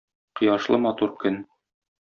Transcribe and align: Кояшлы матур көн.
Кояшлы 0.39 0.81
матур 0.87 1.15
көн. 1.25 1.41